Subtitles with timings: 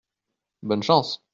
[0.63, 1.19] Bonne chance!